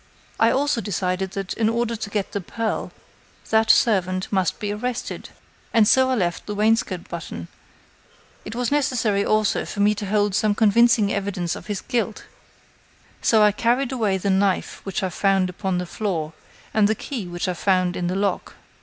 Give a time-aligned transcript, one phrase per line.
[0.39, 2.91] I also decided that, in order to get the pearl,
[3.51, 5.29] that servant must be arrested,
[5.75, 7.49] and so I left the wainscoat button;
[8.43, 12.23] it was necessary, also, for me to hold some convincing evidence of his guilt,
[13.21, 16.33] so I carried away the knife which I found upon the floor,
[16.73, 18.55] and the key which I found in the lock.